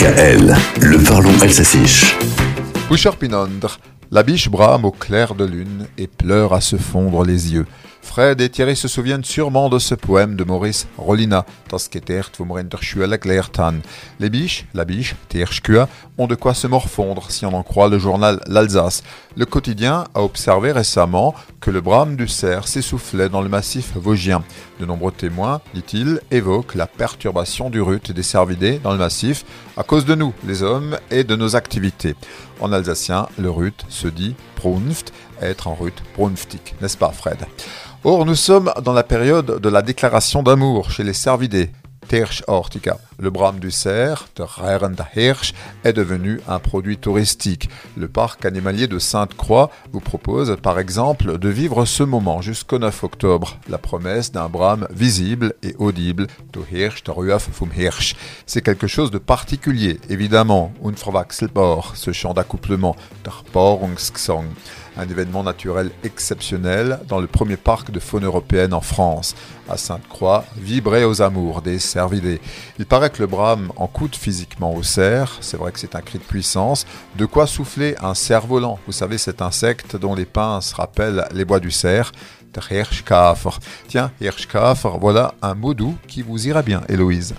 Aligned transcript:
DKL, 0.00 0.56
le 0.80 1.04
parlons 1.04 1.38
alsacien. 1.42 1.82
Pusher 2.88 3.10
Pinondre, 3.18 3.78
la 4.10 4.22
biche 4.22 4.48
brame 4.48 4.86
au 4.86 4.92
clair 4.92 5.34
de 5.34 5.44
lune 5.44 5.88
et 5.98 6.06
pleure 6.06 6.54
à 6.54 6.62
se 6.62 6.76
fondre 6.76 7.22
les 7.22 7.52
yeux. 7.52 7.66
Fred 8.10 8.40
et 8.40 8.48
Thierry 8.48 8.74
se 8.74 8.88
souviennent 8.88 9.22
sûrement 9.22 9.68
de 9.68 9.78
ce 9.78 9.94
poème 9.94 10.34
de 10.34 10.42
Maurice 10.42 10.88
Rollina, 10.98 11.46
Les 14.18 14.30
biches, 14.30 14.66
la 14.74 14.84
biche, 14.84 15.14
ont 16.18 16.26
de 16.26 16.34
quoi 16.34 16.54
se 16.54 16.66
morfondre 16.66 17.30
si 17.30 17.46
on 17.46 17.54
en 17.54 17.62
croit 17.62 17.88
le 17.88 18.00
journal 18.00 18.40
L'Alsace. 18.48 19.04
Le 19.36 19.46
quotidien 19.46 20.08
a 20.14 20.22
observé 20.22 20.72
récemment 20.72 21.36
que 21.60 21.70
le 21.70 21.80
brame 21.80 22.16
du 22.16 22.26
cerf 22.26 22.66
s'essoufflait 22.66 23.28
dans 23.28 23.42
le 23.42 23.48
massif 23.48 23.92
vosgien. 23.94 24.42
De 24.80 24.86
nombreux 24.86 25.12
témoins, 25.12 25.60
dit-il, 25.72 26.20
évoquent 26.32 26.74
la 26.74 26.88
perturbation 26.88 27.70
du 27.70 27.80
rut 27.80 28.10
des 28.10 28.24
cervidés 28.24 28.80
dans 28.82 28.90
le 28.90 28.98
massif 28.98 29.44
à 29.76 29.84
cause 29.84 30.04
de 30.04 30.16
nous, 30.16 30.34
les 30.44 30.64
hommes, 30.64 30.98
et 31.12 31.22
de 31.22 31.36
nos 31.36 31.54
activités. 31.54 32.16
En 32.58 32.72
alsacien, 32.72 33.28
le 33.38 33.50
rut 33.50 33.86
se 33.88 34.08
dit 34.08 34.34
prunft, 34.56 35.12
être 35.40 35.68
en 35.68 35.74
rut 35.76 35.94
prunftig, 36.14 36.74
n'est-ce 36.82 36.96
pas 36.96 37.12
Fred? 37.12 37.38
Or, 38.02 38.24
nous 38.24 38.34
sommes 38.34 38.72
dans 38.82 38.94
la 38.94 39.02
période 39.02 39.60
de 39.60 39.68
la 39.68 39.82
déclaration 39.82 40.42
d'amour 40.42 40.90
chez 40.90 41.04
les 41.04 41.12
cervidés. 41.12 41.70
Tersch 42.08 42.42
Hortica. 42.46 42.96
Le 43.18 43.28
brame 43.28 43.60
du 43.60 43.70
cerf, 43.70 44.28
de 44.34 44.44
Hirsch, 45.14 45.52
est 45.84 45.92
devenu 45.92 46.40
un 46.48 46.58
produit 46.58 46.96
touristique. 46.96 47.68
Le 47.96 48.08
parc 48.08 48.46
animalier 48.46 48.86
de 48.86 48.98
Sainte-Croix 48.98 49.70
vous 49.92 50.00
propose 50.00 50.56
par 50.62 50.78
exemple 50.78 51.38
de 51.38 51.48
vivre 51.50 51.84
ce 51.84 52.02
moment 52.02 52.40
jusqu'au 52.40 52.78
9 52.78 53.04
octobre. 53.04 53.58
La 53.68 53.76
promesse 53.78 54.32
d'un 54.32 54.48
brame 54.48 54.88
visible 54.90 55.52
et 55.62 55.76
audible. 55.78 56.26
Du 56.54 56.60
Hirsch, 56.74 57.04
Hirsch. 57.76 58.16
C'est 58.46 58.62
quelque 58.62 58.86
chose 58.86 59.10
de 59.10 59.18
particulier, 59.18 60.00
évidemment. 60.08 60.72
Unverwechselbar, 60.82 61.96
ce 61.96 62.12
chant 62.12 62.32
d'accouplement. 62.32 62.96
Der 63.24 63.44
un 64.96 65.08
événement 65.08 65.42
naturel 65.42 65.90
exceptionnel 66.04 67.00
dans 67.08 67.20
le 67.20 67.26
premier 67.26 67.56
parc 67.56 67.90
de 67.90 68.00
faune 68.00 68.24
européenne 68.24 68.74
en 68.74 68.80
France. 68.80 69.34
À 69.68 69.76
Sainte-Croix, 69.76 70.44
vibrer 70.56 71.04
aux 71.04 71.22
amours 71.22 71.62
des 71.62 71.78
cervidés. 71.78 72.40
Il 72.78 72.86
paraît 72.86 73.10
que 73.10 73.20
le 73.20 73.26
brame 73.26 73.72
en 73.76 73.86
coûte 73.86 74.16
physiquement 74.16 74.74
au 74.74 74.82
cerf, 74.82 75.38
c'est 75.40 75.56
vrai 75.56 75.70
que 75.72 75.78
c'est 75.78 75.94
un 75.94 76.00
cri 76.00 76.18
de 76.18 76.24
puissance, 76.24 76.86
de 77.16 77.24
quoi 77.24 77.46
souffler 77.46 77.94
un 78.00 78.14
cerf-volant, 78.14 78.78
vous 78.86 78.92
savez 78.92 79.18
cet 79.18 79.42
insecte 79.42 79.96
dont 79.96 80.14
les 80.14 80.24
pinces 80.24 80.72
rappellent 80.72 81.26
les 81.32 81.44
bois 81.44 81.60
du 81.60 81.70
cerf, 81.70 82.12
Tiens, 83.88 84.10
Hirschkafer, 84.20 84.90
voilà 85.00 85.34
un 85.42 85.54
mot 85.54 85.74
doux 85.74 85.96
qui 86.08 86.22
vous 86.22 86.48
ira 86.48 86.62
bien, 86.62 86.82
Héloïse. 86.88 87.34